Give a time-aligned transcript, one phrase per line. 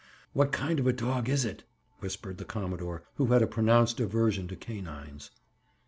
[0.33, 1.63] "What kind of a dog is it?"
[1.99, 5.29] whispered the commodore who had a pronounced aversion to canines.